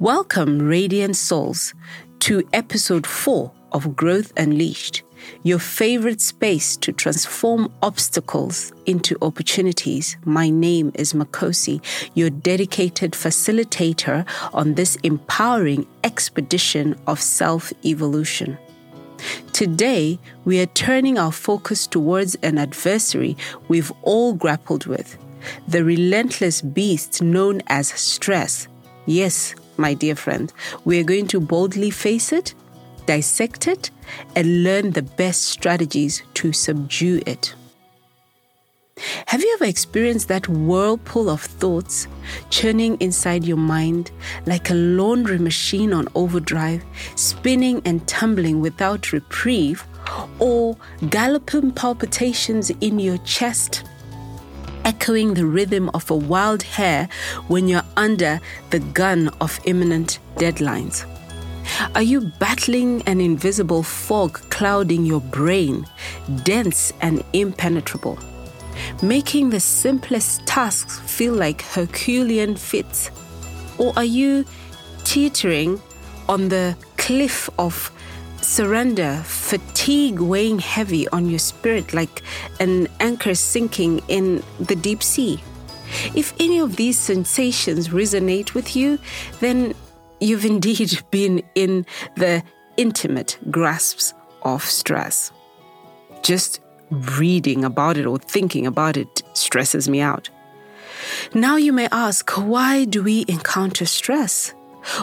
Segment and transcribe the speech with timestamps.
[0.00, 1.74] Welcome, Radiant Souls,
[2.20, 5.02] to episode 4 of Growth Unleashed,
[5.42, 10.16] your favorite space to transform obstacles into opportunities.
[10.24, 11.84] My name is Makosi,
[12.14, 18.56] your dedicated facilitator on this empowering expedition of self evolution.
[19.52, 23.36] Today, we are turning our focus towards an adversary
[23.68, 25.18] we've all grappled with
[25.68, 28.66] the relentless beast known as stress.
[29.04, 30.52] Yes, my dear friend,
[30.84, 32.54] we are going to boldly face it,
[33.06, 33.90] dissect it,
[34.36, 37.54] and learn the best strategies to subdue it.
[39.26, 42.06] Have you ever experienced that whirlpool of thoughts
[42.50, 44.10] churning inside your mind
[44.44, 46.84] like a laundry machine on overdrive,
[47.16, 49.84] spinning and tumbling without reprieve,
[50.38, 50.76] or
[51.08, 53.84] galloping palpitations in your chest?
[54.90, 57.08] Echoing the rhythm of a wild hare
[57.46, 61.06] when you're under the gun of imminent deadlines?
[61.94, 65.86] Are you battling an invisible fog clouding your brain,
[66.42, 68.18] dense and impenetrable,
[69.00, 73.12] making the simplest tasks feel like Herculean feats?
[73.78, 74.44] Or are you
[75.04, 75.80] teetering
[76.28, 77.92] on the cliff of
[78.42, 82.22] surrender, fatigue weighing heavy on your spirit like
[82.58, 85.42] an anchor sinking in the deep sea.
[86.14, 88.98] If any of these sensations resonate with you,
[89.40, 89.74] then
[90.20, 92.42] you've indeed been in the
[92.76, 95.32] intimate grasps of stress.
[96.22, 100.28] Just reading about it or thinking about it stresses me out.
[101.34, 104.54] Now you may ask, why do we encounter stress?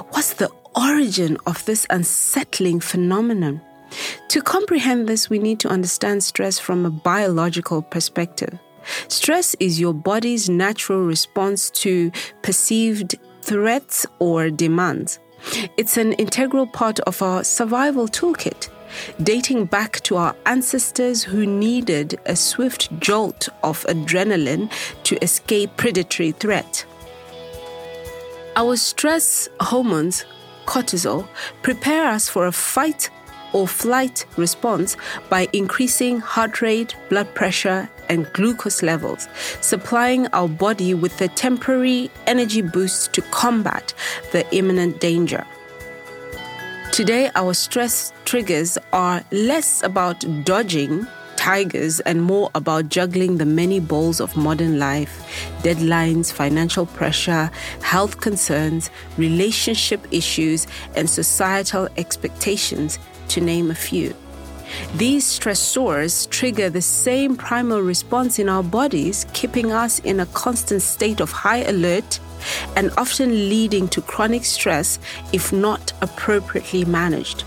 [0.10, 3.60] What's the origin of this unsettling phenomenon.
[4.30, 8.60] To comprehend this, we need to understand stress from a biological perspective.
[9.08, 12.12] Stress is your body's natural response to
[12.42, 15.20] perceived threats or demands.
[15.78, 18.70] It's an integral part of our survival toolkit,
[19.24, 24.72] dating back to our ancestors who needed a swift jolt of adrenaline
[25.04, 26.86] to escape predatory threat.
[28.56, 30.26] Our stress hormones
[30.68, 31.28] cortisol
[31.64, 33.10] prepare us for a fight
[33.54, 34.98] or flight response
[35.30, 39.28] by increasing heart rate, blood pressure, and glucose levels,
[39.62, 43.94] supplying our body with a temporary energy boost to combat
[44.32, 45.46] the imminent danger.
[46.92, 51.08] Today, our stress triggers are less about dodging
[51.48, 55.14] tigers and more about juggling the many balls of modern life
[55.64, 57.50] deadlines, financial pressure,
[57.82, 63.00] health concerns, relationship issues, and societal expectations,
[63.30, 64.14] to name a few.
[64.96, 70.82] These stressors trigger the same primal response in our bodies, keeping us in a constant
[70.82, 72.20] state of high alert
[72.76, 75.00] and often leading to chronic stress
[75.32, 77.46] if not appropriately managed.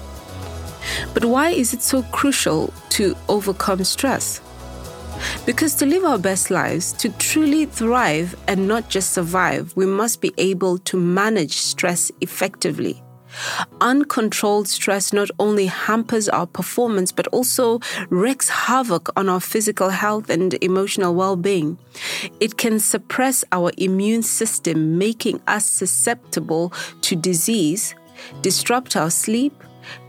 [1.14, 4.40] But why is it so crucial to overcome stress?
[5.44, 10.20] Because to live our best lives, to truly thrive and not just survive, we must
[10.20, 13.02] be able to manage stress effectively.
[13.80, 20.28] Uncontrolled stress not only hampers our performance, but also wreaks havoc on our physical health
[20.30, 21.78] and emotional well being.
[22.40, 27.94] It can suppress our immune system, making us susceptible to disease,
[28.42, 29.54] disrupt our sleep,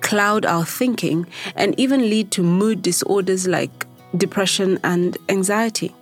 [0.02, 3.86] cloud our thinking, and even lead to mood disorders like
[4.18, 5.94] depression and anxiety.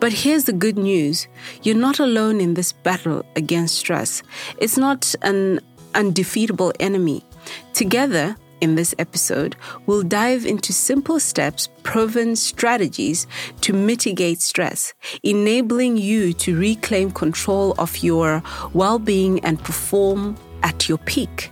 [0.00, 1.26] But here's the good news
[1.62, 4.22] you're not alone in this battle against stress.
[4.58, 5.60] It's not an
[5.94, 7.24] undefeatable enemy.
[7.72, 9.56] Together, in this episode,
[9.86, 13.26] we'll dive into simple steps, proven strategies
[13.60, 20.88] to mitigate stress, enabling you to reclaim control of your well being and perform at
[20.88, 21.50] your peak.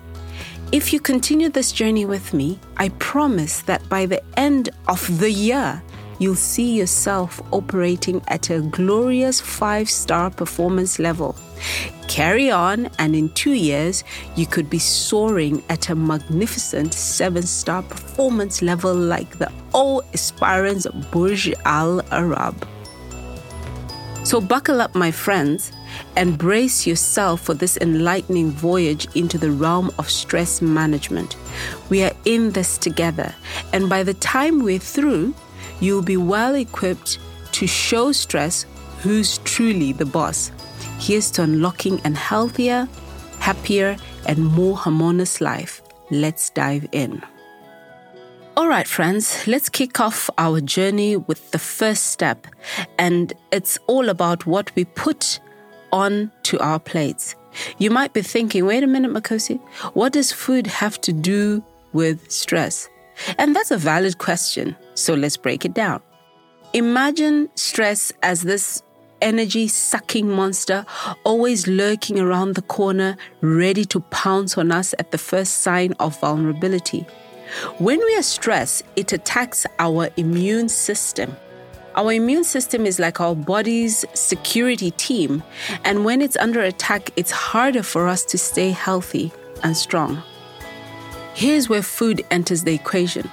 [0.74, 5.30] If you continue this journey with me, I promise that by the end of the
[5.30, 5.80] year,
[6.18, 11.36] you'll see yourself operating at a glorious five star performance level.
[12.08, 14.02] Carry on, and in two years,
[14.34, 20.88] you could be soaring at a magnificent seven star performance level like the all aspirants
[21.12, 22.66] Burj Al Arab.
[24.24, 25.70] So, buckle up, my friends
[26.16, 31.36] and brace yourself for this enlightening voyage into the realm of stress management.
[31.90, 33.34] We are in this together,
[33.72, 35.34] and by the time we're through,
[35.80, 37.18] you'll be well equipped
[37.52, 38.66] to show stress
[39.00, 40.50] who's truly the boss.
[40.98, 42.88] Here's to unlocking a healthier,
[43.38, 45.82] happier, and more harmonious life.
[46.10, 47.22] Let's dive in.
[48.56, 52.46] All right, friends, let's kick off our journey with the first step.
[52.98, 55.40] And it's all about what we put
[55.94, 57.36] on to our plates.
[57.78, 59.60] You might be thinking, wait a minute, Makosi,
[59.94, 61.62] what does food have to do
[61.92, 62.88] with stress?
[63.38, 66.02] And that's a valid question, so let's break it down.
[66.72, 68.82] Imagine stress as this
[69.22, 70.84] energy sucking monster
[71.22, 76.18] always lurking around the corner, ready to pounce on us at the first sign of
[76.20, 77.06] vulnerability.
[77.78, 81.36] When we are stressed, it attacks our immune system.
[81.96, 85.44] Our immune system is like our body's security team,
[85.84, 89.32] and when it's under attack, it's harder for us to stay healthy
[89.62, 90.20] and strong.
[91.34, 93.30] Here's where food enters the equation.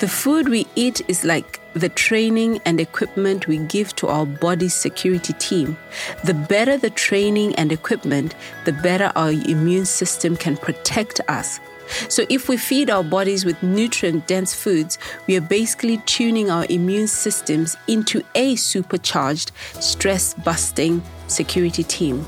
[0.00, 4.74] The food we eat is like the training and equipment we give to our body's
[4.74, 5.78] security team.
[6.24, 8.34] The better the training and equipment,
[8.66, 11.60] the better our immune system can protect us
[12.08, 16.66] so, if we feed our bodies with nutrient dense foods, we are basically tuning our
[16.68, 22.24] immune systems into a supercharged, stress busting security team.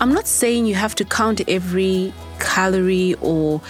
[0.00, 3.60] I'm not saying you have to count every calorie or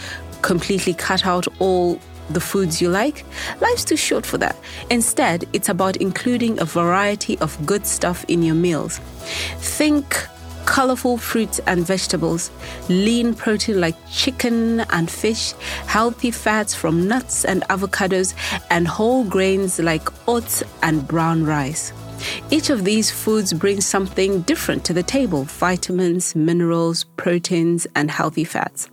[0.43, 1.99] completely cut out all
[2.31, 3.25] the foods you like.
[3.61, 4.57] Life's too short for that.
[4.91, 8.99] Instead, it's about including a variety of good stuff in your meals.
[9.59, 10.27] Think
[10.69, 12.51] colorful fruits and vegetables,
[12.91, 15.55] lean protein like chicken and fish,
[15.87, 18.35] healthy fats from nuts and avocados,
[18.69, 21.95] and whole grains like oats and brown rice.
[22.51, 28.45] Each of these foods brings something different to the table vitamins, minerals, proteins, and healthy
[28.45, 28.91] fats.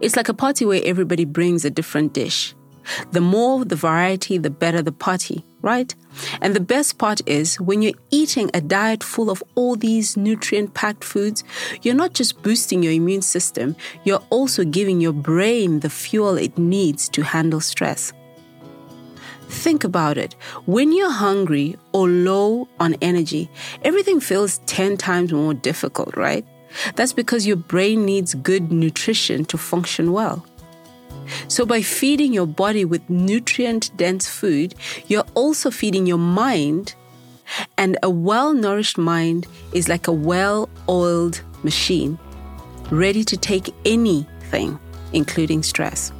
[0.00, 2.54] It's like a party where everybody brings a different dish.
[3.10, 5.94] The more the variety, the better the party, right?
[6.40, 10.72] And the best part is when you're eating a diet full of all these nutrient
[10.74, 11.42] packed foods,
[11.82, 13.74] you're not just boosting your immune system,
[14.04, 18.12] you're also giving your brain the fuel it needs to handle stress.
[19.48, 20.34] Think about it.
[20.66, 23.50] When you're hungry or low on energy,
[23.82, 26.46] everything feels 10 times more difficult, right?
[26.94, 30.46] That's because your brain needs good nutrition to function well.
[31.48, 34.74] So, by feeding your body with nutrient dense food,
[35.06, 36.94] you're also feeding your mind.
[37.78, 42.18] And a well nourished mind is like a well oiled machine,
[42.90, 44.78] ready to take anything,
[45.12, 46.12] including stress.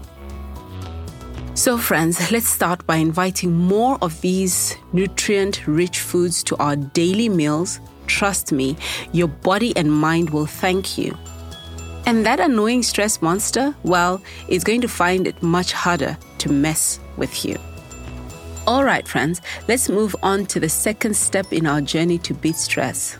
[1.55, 7.31] So, friends, let's start by inviting more of these nutrient rich foods to our daily
[7.31, 7.81] meals.
[8.06, 8.76] Trust me,
[9.12, 11.17] your body and mind will thank you.
[12.06, 17.00] And that annoying stress monster, well, is going to find it much harder to mess
[17.17, 17.58] with you.
[18.64, 22.56] All right, friends, let's move on to the second step in our journey to beat
[22.56, 23.19] stress.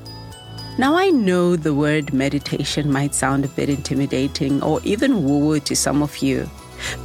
[0.79, 5.61] Now, I know the word meditation might sound a bit intimidating or even woo woo
[5.61, 6.49] to some of you,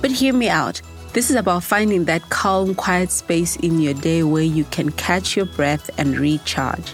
[0.01, 0.81] but hear me out.
[1.13, 5.35] This is about finding that calm, quiet space in your day where you can catch
[5.35, 6.93] your breath and recharge.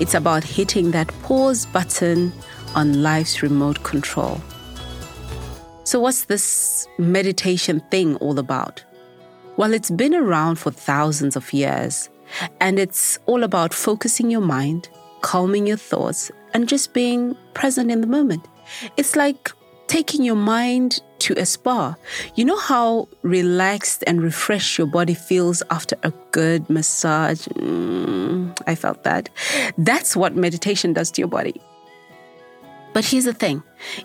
[0.00, 2.32] It's about hitting that pause button
[2.74, 4.40] on life's remote control.
[5.84, 8.84] So, what's this meditation thing all about?
[9.56, 12.08] Well, it's been around for thousands of years,
[12.60, 14.88] and it's all about focusing your mind,
[15.22, 18.46] calming your thoughts, and just being present in the moment.
[18.96, 19.52] It's like
[19.86, 21.94] taking your mind to a spa.
[22.34, 27.46] You know how relaxed and refreshed your body feels after a good massage?
[27.48, 29.28] Mm, I felt that.
[29.78, 31.60] That's what meditation does to your body.
[32.96, 33.62] But here's the thing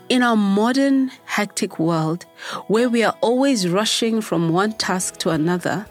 [0.10, 2.25] in our modern, hectic world,
[2.67, 5.86] where we are always rushing from one task to another,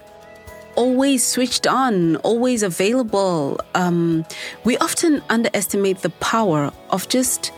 [0.75, 4.27] always switched on, always available, um,
[4.65, 7.53] we often underestimate the power of just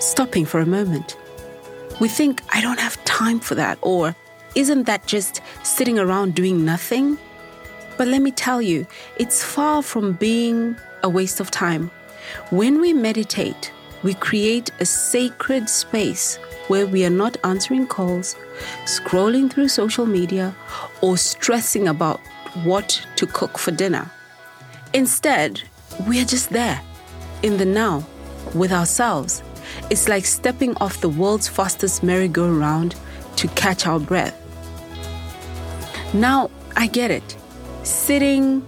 [0.00, 1.16] stopping for a moment.
[1.98, 4.14] We think, I don't have time for that, or
[4.54, 7.16] isn't that just sitting around doing nothing?
[7.96, 11.90] But let me tell you, it's far from being a waste of time.
[12.50, 16.36] When we meditate, we create a sacred space
[16.68, 18.36] where we are not answering calls,
[18.84, 20.54] scrolling through social media,
[21.00, 22.20] or stressing about
[22.64, 24.10] what to cook for dinner.
[24.92, 25.62] Instead,
[26.06, 26.80] we are just there,
[27.42, 28.04] in the now,
[28.54, 29.42] with ourselves.
[29.90, 32.94] It's like stepping off the world's fastest merry-go-round
[33.36, 34.38] to catch our breath.
[36.14, 37.36] Now, I get it.
[37.84, 38.64] Sitting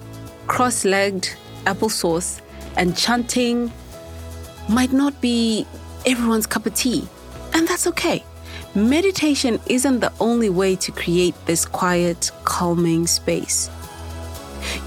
[0.47, 1.29] cross legged,
[1.65, 2.41] applesauce,
[2.77, 3.73] and chanting
[4.69, 5.67] might not be
[6.07, 7.07] everyone's cup of tea,
[7.53, 8.25] and that's okay.
[8.75, 13.71] Meditation isn't the only way to create this quiet, calming space.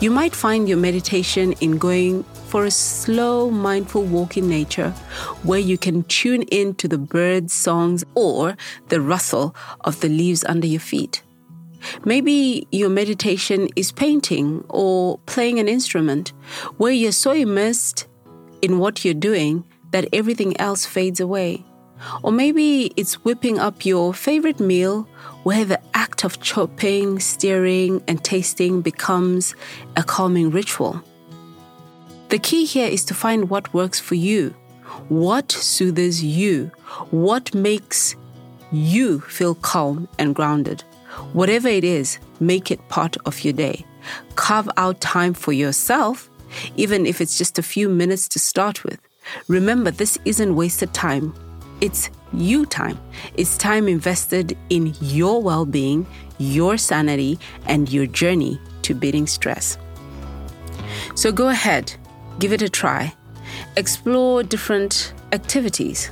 [0.01, 4.91] You might find your meditation in going for a slow, mindful walk in nature
[5.43, 8.57] where you can tune in to the birds' songs or
[8.89, 11.23] the rustle of the leaves under your feet.
[12.05, 16.33] Maybe your meditation is painting or playing an instrument
[16.77, 18.07] where you're so immersed
[18.61, 21.65] in what you're doing that everything else fades away.
[22.21, 25.07] Or maybe it's whipping up your favorite meal
[25.43, 29.55] where the act of chopping, stirring, and tasting becomes
[29.95, 31.01] a calming ritual.
[32.29, 34.53] The key here is to find what works for you,
[35.09, 36.71] what soothes you,
[37.09, 38.15] what makes
[38.71, 40.83] you feel calm and grounded.
[41.33, 43.85] Whatever it is, make it part of your day.
[44.35, 46.29] Carve out time for yourself,
[46.75, 48.99] even if it's just a few minutes to start with.
[49.47, 51.33] Remember, this isn't wasted time.
[51.81, 52.99] It's you time.
[53.35, 56.05] It's time invested in your well being,
[56.37, 59.77] your sanity, and your journey to beating stress.
[61.15, 61.93] So go ahead,
[62.39, 63.13] give it a try.
[63.75, 66.11] Explore different activities.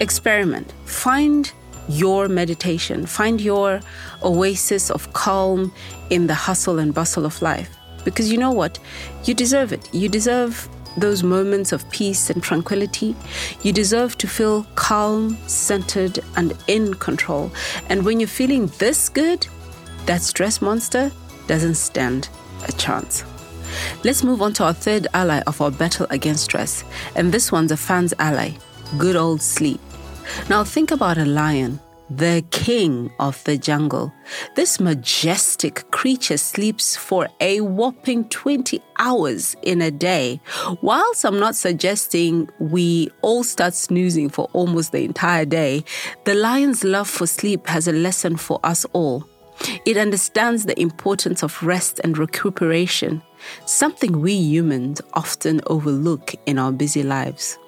[0.00, 0.72] Experiment.
[0.84, 1.50] Find
[1.88, 3.06] your meditation.
[3.06, 3.80] Find your
[4.22, 5.72] oasis of calm
[6.10, 7.77] in the hustle and bustle of life.
[8.10, 8.78] Because you know what?
[9.24, 9.92] You deserve it.
[9.92, 13.14] You deserve those moments of peace and tranquility.
[13.62, 17.52] You deserve to feel calm, centered, and in control.
[17.88, 19.46] And when you're feeling this good,
[20.06, 21.12] that stress monster
[21.46, 22.28] doesn't stand
[22.66, 23.24] a chance.
[24.04, 26.84] Let's move on to our third ally of our battle against stress.
[27.14, 28.52] And this one's a fan's ally
[28.96, 29.80] good old sleep.
[30.48, 34.12] Now, think about a lion the king of the jungle.
[34.56, 40.40] This majestic creature sleeps for a whopping 20 hours in a day.
[40.82, 45.84] Whilst I'm not suggesting we all start snoozing for almost the entire day,
[46.24, 49.28] the lion's love for sleep has a lesson for us all.
[49.84, 53.22] It understands the importance of rest and recuperation,
[53.66, 57.58] something we humans often overlook in our busy lives.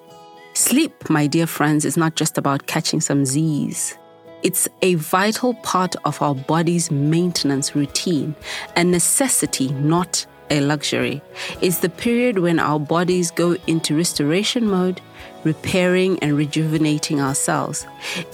[0.54, 3.96] Sleep, my dear friends, is not just about catching some Z's.
[4.42, 8.34] It's a vital part of our body's maintenance routine,
[8.76, 11.22] a necessity, not a luxury.
[11.60, 15.00] It's the period when our bodies go into restoration mode,
[15.44, 17.86] repairing and rejuvenating ourselves.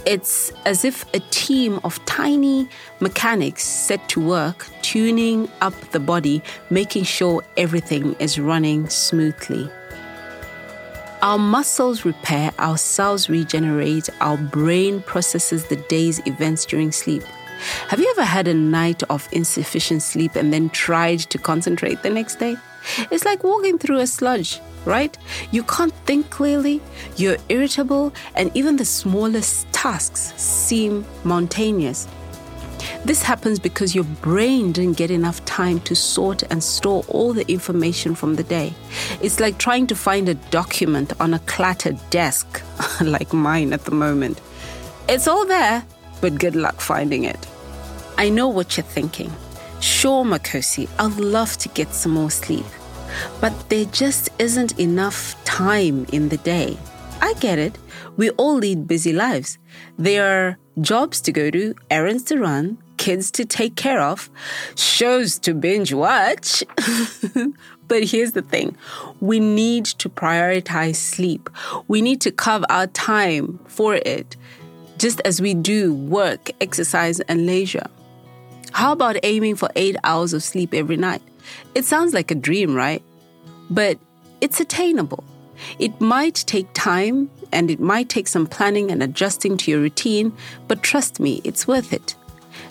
[0.06, 2.68] It's as if a team of tiny
[3.00, 9.68] mechanics set to work, tuning up the body, making sure everything is running smoothly.
[11.22, 17.22] Our muscles repair, our cells regenerate, our brain processes the day's events during sleep.
[17.88, 22.10] Have you ever had a night of insufficient sleep and then tried to concentrate the
[22.10, 22.56] next day?
[23.10, 25.16] It's like walking through a sludge, right?
[25.52, 26.82] You can't think clearly,
[27.16, 32.06] you're irritable, and even the smallest tasks seem mountainous.
[33.04, 37.50] This happens because your brain didn't get enough time to sort and store all the
[37.50, 38.74] information from the day.
[39.22, 42.62] It's like trying to find a document on a cluttered desk,
[43.00, 44.40] like mine at the moment.
[45.08, 45.84] It's all there,
[46.20, 47.46] but good luck finding it.
[48.18, 49.32] I know what you're thinking.
[49.80, 52.66] Sure, Makosi, I'd love to get some more sleep,
[53.40, 56.76] but there just isn't enough time in the day.
[57.20, 57.78] I get it.
[58.16, 59.58] We all lead busy lives.
[59.98, 64.30] There are jobs to go to, errands to run, kids to take care of,
[64.74, 66.64] shows to binge watch.
[67.88, 68.76] but here's the thing
[69.20, 71.48] we need to prioritize sleep.
[71.88, 74.36] We need to carve out time for it,
[74.98, 77.86] just as we do work, exercise, and leisure.
[78.72, 81.22] How about aiming for eight hours of sleep every night?
[81.74, 83.02] It sounds like a dream, right?
[83.70, 83.98] But
[84.40, 85.24] it's attainable.
[85.78, 90.32] It might take time and it might take some planning and adjusting to your routine,
[90.68, 92.14] but trust me, it's worth it.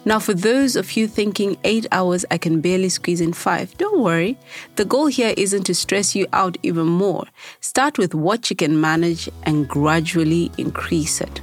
[0.03, 4.01] Now, for those of you thinking eight hours, I can barely squeeze in five, don't
[4.01, 4.37] worry.
[4.75, 7.25] The goal here isn't to stress you out even more.
[7.59, 11.41] Start with what you can manage and gradually increase it.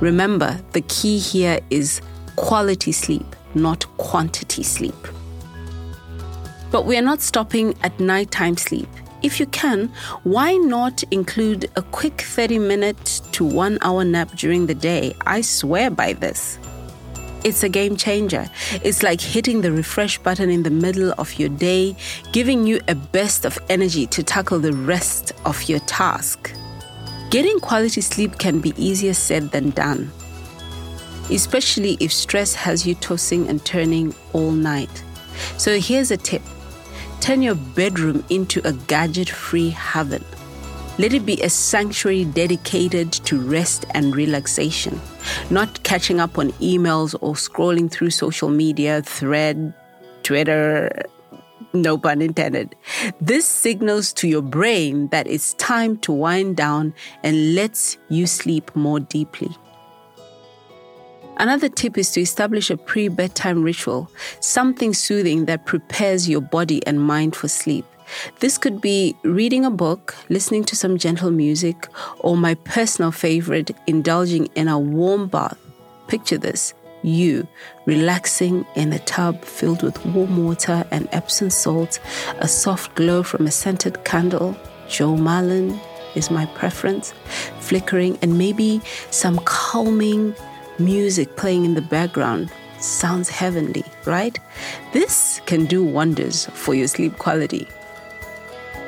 [0.00, 2.00] Remember, the key here is
[2.34, 4.96] quality sleep, not quantity sleep.
[6.72, 8.88] But we are not stopping at nighttime sleep.
[9.22, 9.88] If you can,
[10.24, 15.14] why not include a quick 30 minute to one hour nap during the day?
[15.26, 16.58] I swear by this.
[17.44, 18.48] It's a game changer.
[18.84, 21.94] It's like hitting the refresh button in the middle of your day,
[22.32, 26.52] giving you a burst of energy to tackle the rest of your task.
[27.30, 30.10] Getting quality sleep can be easier said than done,
[31.30, 35.02] especially if stress has you tossing and turning all night.
[35.58, 36.42] So here's a tip
[37.22, 40.24] Turn your bedroom into a gadget free haven.
[40.98, 45.00] Let it be a sanctuary dedicated to rest and relaxation,
[45.48, 49.72] not catching up on emails or scrolling through social media, thread,
[50.24, 50.90] Twitter,
[51.72, 52.74] no pun intended.
[53.20, 58.74] This signals to your brain that it's time to wind down and lets you sleep
[58.74, 59.56] more deeply.
[61.38, 64.10] Another tip is to establish a pre bedtime ritual,
[64.40, 67.84] something soothing that prepares your body and mind for sleep.
[68.40, 73.70] This could be reading a book, listening to some gentle music, or my personal favorite,
[73.86, 75.58] indulging in a warm bath.
[76.08, 77.46] Picture this you
[77.86, 81.98] relaxing in a tub filled with warm water and Epsom salt,
[82.38, 84.56] a soft glow from a scented candle.
[84.88, 85.80] Jo Malone
[86.14, 87.12] is my preference,
[87.60, 90.34] flickering, and maybe some calming
[90.84, 92.50] music playing in the background.
[92.78, 94.38] Sounds heavenly, right?
[94.92, 97.68] This can do wonders for your sleep quality.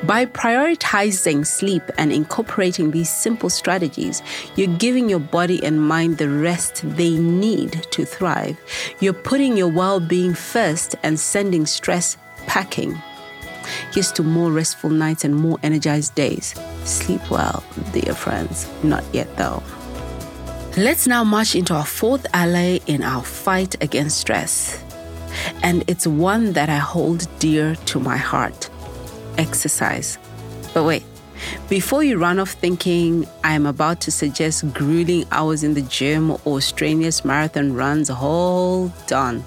[0.03, 4.23] By prioritizing sleep and incorporating these simple strategies,
[4.55, 8.59] you're giving your body and mind the rest they need to thrive.
[9.01, 13.01] You're putting your well being first and sending stress packing.
[13.93, 16.55] Here's to more restful nights and more energized days.
[16.85, 18.69] Sleep well, dear friends.
[18.83, 19.63] Not yet, though.
[20.77, 24.83] Let's now march into our fourth ally in our fight against stress.
[25.63, 28.69] And it's one that I hold dear to my heart
[29.39, 30.19] exercise.
[30.75, 31.05] But wait,
[31.69, 36.61] before you run off thinking I'm about to suggest grueling hours in the gym or
[36.61, 39.45] strenuous marathon runs, hold on.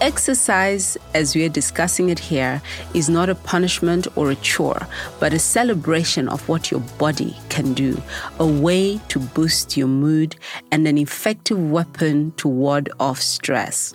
[0.00, 2.60] Exercise, as we are discussing it here,
[2.94, 4.86] is not a punishment or a chore,
[5.20, 8.00] but a celebration of what your body can do,
[8.38, 10.36] a way to boost your mood,
[10.72, 13.94] and an effective weapon to ward off stress.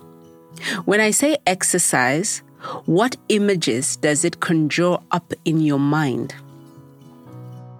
[0.84, 2.42] When I say exercise,
[2.86, 6.34] what images does it conjure up in your mind?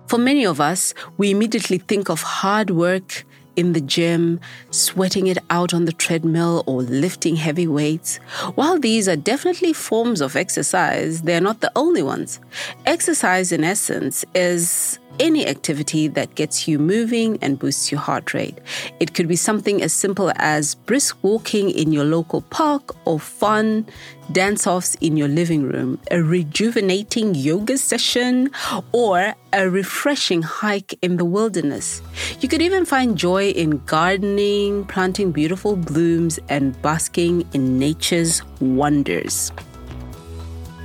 [0.07, 3.25] For many of us, we immediately think of hard work
[3.61, 4.41] in the gym,
[4.71, 8.17] sweating it out on the treadmill, or lifting heavy weights.
[8.55, 12.41] While these are definitely forms of exercise, they're not the only ones.
[12.87, 18.59] Exercise, in essence, is any activity that gets you moving and boosts your heart rate.
[19.01, 23.87] It could be something as simple as brisk walking in your local park or fun
[24.33, 28.51] dance offs in your living room, a rejuvenating yoga session,
[28.93, 32.01] or a refreshing hike in the wilderness.
[32.41, 39.51] You could even find joy in gardening, planting beautiful blooms, and basking in nature's wonders.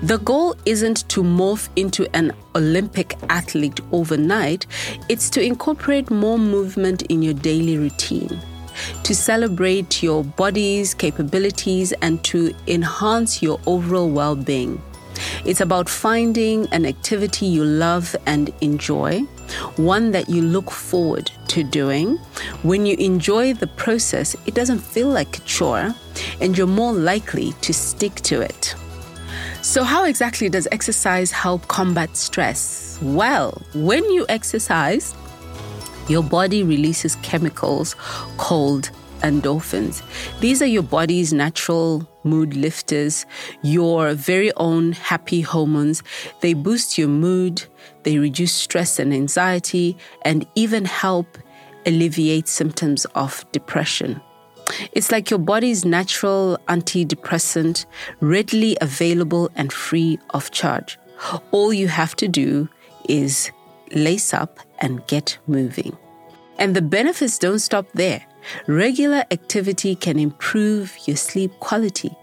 [0.03, 4.67] The goal isn't to morph into an Olympic athlete overnight,
[5.07, 8.39] it's to incorporate more movement in your daily routine,
[9.03, 14.81] to celebrate your body's capabilities, and to enhance your overall well being.
[15.45, 19.21] It's about finding an activity you love and enjoy,
[19.77, 22.17] one that you look forward to doing.
[22.63, 25.95] When you enjoy the process, it doesn't feel like a chore,
[26.41, 28.75] and you're more likely to stick to it.
[29.65, 32.99] So, how exactly does exercise help combat stress?
[33.01, 35.15] Well, when you exercise,
[36.07, 37.95] your body releases chemicals
[38.37, 40.03] called endorphins.
[40.39, 43.25] These are your body's natural mood lifters,
[43.63, 46.03] your very own happy hormones.
[46.41, 47.63] They boost your mood,
[48.03, 51.39] they reduce stress and anxiety, and even help
[51.87, 54.21] alleviate symptoms of depression.
[54.91, 57.85] It's like your body's natural antidepressant,
[58.19, 60.97] readily available and free of charge.
[61.51, 62.69] All you have to do
[63.07, 63.51] is
[63.91, 65.97] lace up and get moving.
[66.57, 68.25] And the benefits don't stop there.
[68.67, 72.15] Regular activity can improve your sleep quality.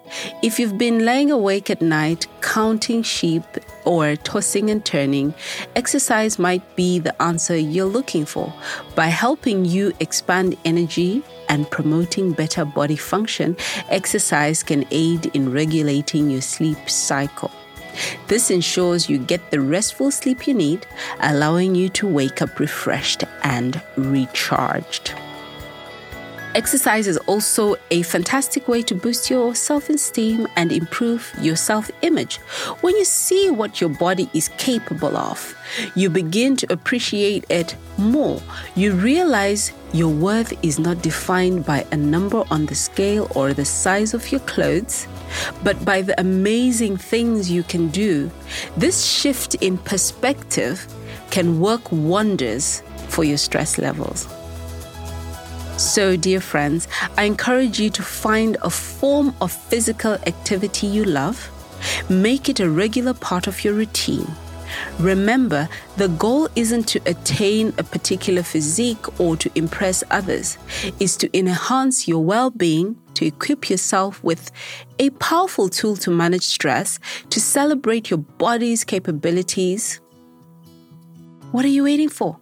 [0.43, 3.43] If you've been laying awake at night counting sheep
[3.85, 5.35] or tossing and turning,
[5.75, 8.53] exercise might be the answer you're looking for.
[8.95, 13.57] By helping you expand energy and promoting better body function,
[13.89, 17.51] exercise can aid in regulating your sleep cycle.
[18.29, 20.87] This ensures you get the restful sleep you need,
[21.21, 25.15] allowing you to wake up refreshed and recharged.
[26.55, 31.91] Exercise is also a fantastic way to boost your self esteem and improve your self
[32.03, 32.37] image.
[32.83, 35.57] When you see what your body is capable of,
[35.95, 38.43] you begin to appreciate it more.
[38.75, 43.65] You realize your worth is not defined by a number on the scale or the
[43.65, 45.07] size of your clothes,
[45.65, 48.31] but by the amazing things you can do.
[48.77, 50.87] This shift in perspective
[51.31, 54.27] can work wonders for your stress levels.
[55.83, 56.87] So, dear friends,
[57.19, 61.51] I encourage you to find a form of physical activity you love,
[62.09, 64.31] make it a regular part of your routine.
[65.01, 70.57] Remember, the goal isn't to attain a particular physique or to impress others,
[71.01, 74.53] it's to enhance your well being, to equip yourself with
[75.01, 80.01] a powerful tool to manage stress, to celebrate your body's capabilities.
[81.51, 82.39] What are you waiting for?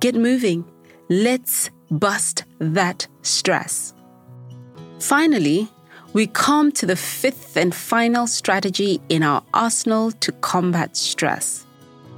[0.00, 0.64] Get moving.
[1.08, 3.92] Let's bust that stress.
[5.00, 5.68] Finally,
[6.12, 11.66] we come to the fifth and final strategy in our arsenal to combat stress.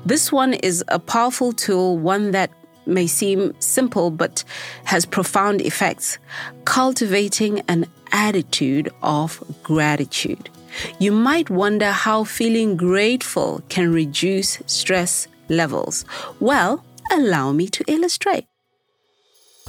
[0.05, 2.51] This one is a powerful tool, one that
[2.87, 4.43] may seem simple but
[4.85, 6.19] has profound effects.
[6.65, 10.51] Cultivating an attitude of gratitude.
[10.99, 16.05] You might wonder how feeling grateful can reduce stress levels.
[16.41, 18.47] Well, allow me to illustrate.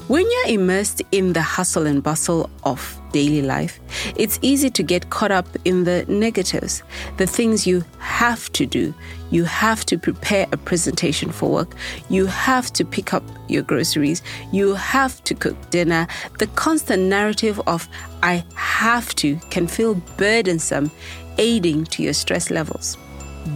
[0.09, 3.79] When you're immersed in the hustle and bustle of daily life,
[4.17, 6.83] it's easy to get caught up in the negatives,
[7.15, 8.93] the things you have to do.
[9.31, 11.75] You have to prepare a presentation for work.
[12.09, 14.21] You have to pick up your groceries.
[14.51, 16.05] You have to cook dinner.
[16.37, 17.87] The constant narrative of
[18.21, 20.91] I have to can feel burdensome,
[21.37, 22.97] aiding to your stress levels.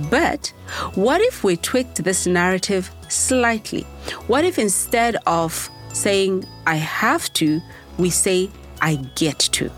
[0.10, 0.48] But
[0.96, 3.82] what if we tweaked this narrative slightly?
[4.28, 7.62] What if instead of saying, I have to,
[7.98, 8.50] we say,
[8.82, 9.72] I get to.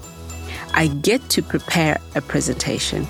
[0.74, 3.08] I get to prepare a presentation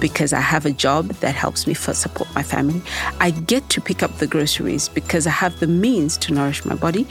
[0.00, 2.82] because I have a job that helps me support my family.
[3.20, 6.74] I get to pick up the groceries because I have the means to nourish my
[6.74, 7.06] body.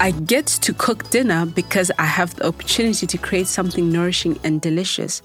[0.00, 4.60] I get to cook dinner because I have the opportunity to create something nourishing and
[4.60, 5.22] delicious.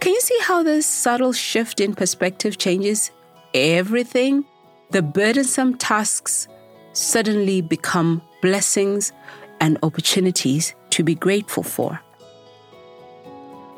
[0.00, 3.10] Can you see how this subtle shift in perspective changes
[3.52, 4.44] everything?
[4.90, 6.46] The burdensome tasks
[6.92, 9.12] suddenly become blessings
[9.60, 12.00] and opportunities to be grateful for.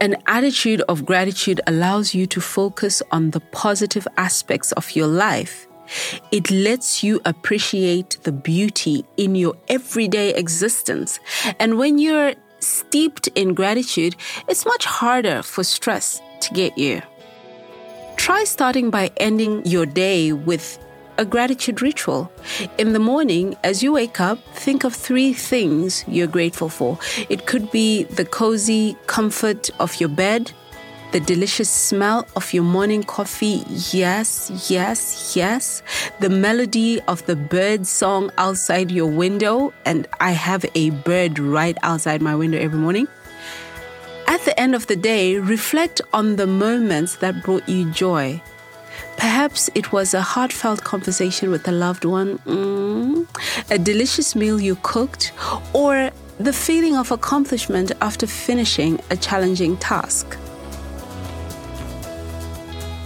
[0.00, 5.66] An attitude of gratitude allows you to focus on the positive aspects of your life.
[6.32, 11.20] It lets you appreciate the beauty in your everyday existence.
[11.58, 14.16] And when you're steeped in gratitude,
[14.48, 17.02] it's much harder for stress to get you.
[18.16, 20.78] Try starting by ending your day with
[21.18, 22.30] a gratitude ritual.
[22.78, 26.98] In the morning, as you wake up, think of three things you're grateful for.
[27.28, 30.52] It could be the cozy comfort of your bed,
[31.12, 33.62] the delicious smell of your morning coffee.
[33.92, 35.82] Yes, yes, yes.
[36.18, 39.72] The melody of the bird song outside your window.
[39.84, 43.06] And I have a bird right outside my window every morning.
[44.26, 48.42] At the end of the day, reflect on the moments that brought you joy.
[49.16, 53.26] Perhaps it was a heartfelt conversation with a loved one, mm,
[53.70, 55.32] a delicious meal you cooked,
[55.72, 60.36] or the feeling of accomplishment after finishing a challenging task.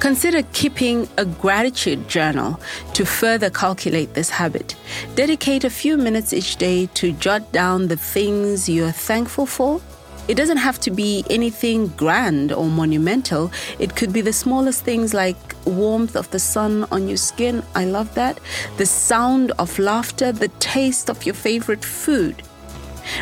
[0.00, 2.60] Consider keeping a gratitude journal
[2.94, 4.76] to further calculate this habit.
[5.16, 9.80] Dedicate a few minutes each day to jot down the things you're thankful for
[10.28, 13.50] it doesn't have to be anything grand or monumental.
[13.78, 17.62] It could be the smallest things like warmth of the sun on your skin.
[17.74, 18.38] I love that.
[18.76, 22.42] The sound of laughter, the taste of your favorite food.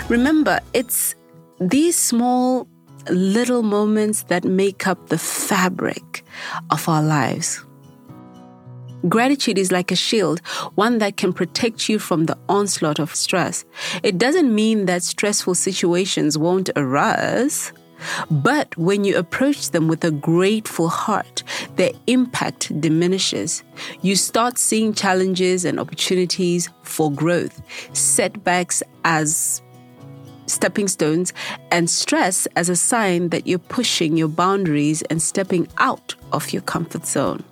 [0.09, 1.15] Remember, it's
[1.61, 2.67] these small
[3.09, 6.25] little moments that make up the fabric
[6.71, 7.66] of our lives.
[9.09, 10.41] Gratitude is like a shield,
[10.75, 13.65] one that can protect you from the onslaught of stress.
[14.03, 17.73] It doesn't mean that stressful situations won't arise.
[18.31, 21.43] But when you approach them with a grateful heart,
[21.77, 23.63] their impact diminishes.
[24.03, 27.63] You start seeing challenges and opportunities for growth,
[27.95, 29.63] setbacks as
[30.47, 31.33] stepping stones,
[31.71, 36.63] and stress as a sign that you're pushing your boundaries and stepping out of your
[36.63, 37.43] comfort zone.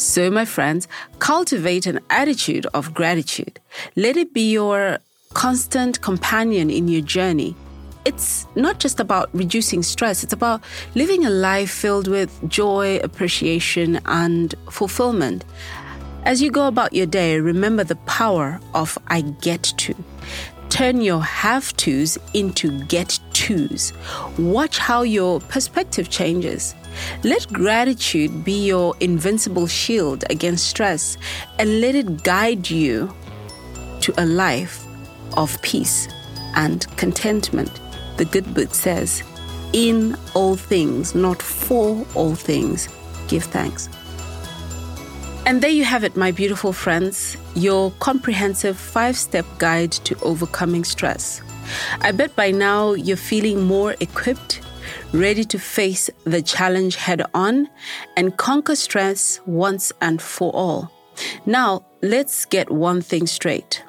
[0.00, 3.60] So, my friends, cultivate an attitude of gratitude.
[3.96, 4.98] Let it be your
[5.34, 7.54] constant companion in your journey.
[8.06, 10.62] It's not just about reducing stress, it's about
[10.94, 15.44] living a life filled with joy, appreciation, and fulfillment.
[16.24, 19.94] As you go about your day, remember the power of I get to.
[20.70, 23.92] Turn your have tos into get tos.
[24.38, 26.74] Watch how your perspective changes.
[27.22, 31.18] Let gratitude be your invincible shield against stress
[31.58, 33.14] and let it guide you
[34.00, 34.86] to a life
[35.36, 36.08] of peace
[36.56, 37.80] and contentment.
[38.16, 39.22] The good book says,
[39.72, 42.88] in all things, not for all things,
[43.28, 43.88] give thanks.
[45.50, 50.84] And there you have it, my beautiful friends, your comprehensive five step guide to overcoming
[50.84, 51.42] stress.
[52.02, 54.60] I bet by now you're feeling more equipped,
[55.12, 57.68] ready to face the challenge head on
[58.16, 60.88] and conquer stress once and for all.
[61.46, 63.82] Now, let's get one thing straight.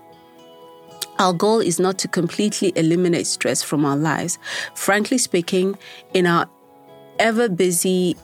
[1.20, 4.40] Our goal is not to completely eliminate stress from our lives.
[4.74, 5.78] Frankly speaking,
[6.16, 6.50] in our
[7.20, 8.16] ever busy,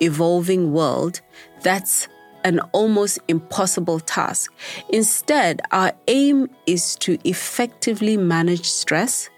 [0.00, 1.22] evolving world,
[1.62, 2.06] that's
[2.44, 4.52] an almost impossible task.
[4.88, 9.28] Instead, our aim is to effectively manage stress,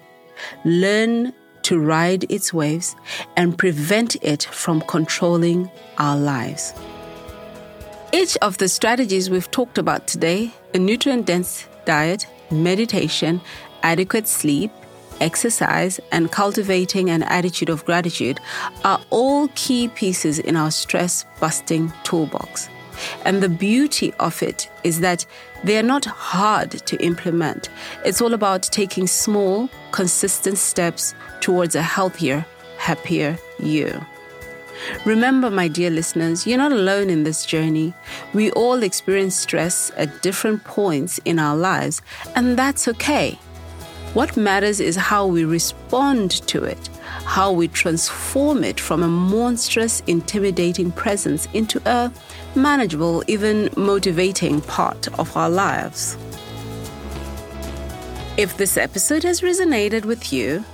[0.64, 2.94] learn to ride its waves
[3.36, 6.74] and prevent it from controlling our lives.
[8.12, 13.40] Each of the strategies we've talked about today a nutrient dense diet, meditation,
[13.82, 14.70] adequate sleep,
[15.20, 18.40] exercise, and cultivating an attitude of gratitude
[18.84, 22.68] are all key pieces in our stress busting toolbox.
[23.24, 25.26] And the beauty of it is that
[25.62, 27.70] they are not hard to implement.
[28.04, 32.44] It's all about taking small, consistent steps towards a healthier,
[32.78, 34.04] happier you.
[35.04, 37.94] Remember, my dear listeners, you're not alone in this journey.
[38.32, 42.02] We all experience stress at different points in our lives,
[42.34, 43.38] and that's okay.
[44.14, 46.88] What matters is how we respond to it,
[47.24, 52.12] how we transform it from a monstrous, intimidating presence into a
[52.54, 56.16] manageable, even motivating part of our lives.
[58.36, 60.64] If this episode has resonated with you,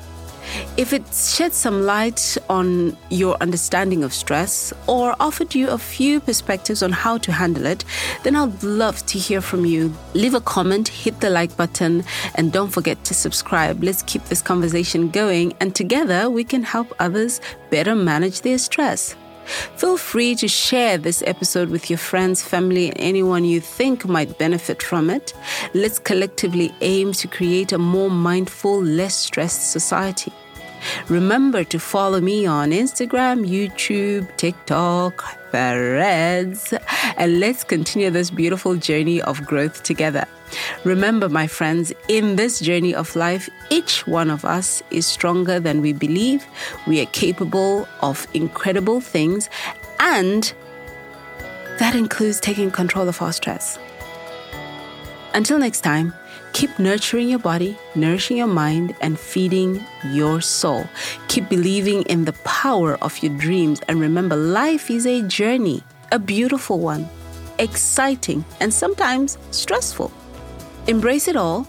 [0.77, 6.21] if it shed some light on your understanding of stress or offered you a few
[6.21, 7.85] perspectives on how to handle it,
[8.23, 9.95] then I'd love to hear from you.
[10.15, 13.83] Leave a comment, hit the like button, and don't forget to subscribe.
[13.83, 19.15] Let's keep this conversation going, and together we can help others better manage their stress.
[19.77, 24.39] Feel free to share this episode with your friends, family, and anyone you think might
[24.39, 25.35] benefit from it.
[25.75, 30.33] Let's collectively aim to create a more mindful, less stressed society.
[31.09, 36.73] Remember to follow me on Instagram, YouTube, TikTok, Threads,
[37.17, 40.27] and let's continue this beautiful journey of growth together.
[40.85, 45.81] Remember, my friends, in this journey of life, each one of us is stronger than
[45.81, 46.45] we believe.
[46.87, 49.49] We are capable of incredible things,
[49.99, 50.53] and
[51.79, 53.79] that includes taking control of our stress.
[55.33, 56.13] Until next time,
[56.53, 60.85] keep nurturing your body, nourishing your mind, and feeding your soul.
[61.29, 66.19] Keep believing in the power of your dreams, and remember, life is a journey, a
[66.19, 67.09] beautiful one,
[67.59, 70.11] exciting, and sometimes stressful.
[70.89, 71.69] Embrace it all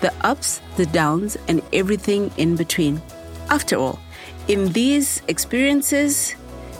[0.00, 3.02] the ups, the downs, and everything in between.
[3.50, 3.98] After all,
[4.48, 6.34] in these experiences,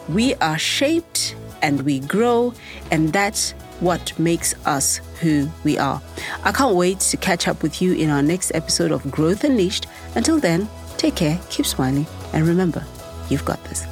[0.08, 2.54] we are shaped and we grow,
[2.90, 6.00] and that's what makes us who we are.
[6.44, 9.86] I can't wait to catch up with you in our next episode of Growth Unleashed.
[10.14, 12.84] Until then, take care, keep smiling, and remember,
[13.28, 13.89] you've got this.